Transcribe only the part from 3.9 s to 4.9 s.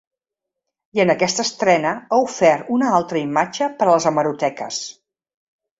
a les hemeroteques.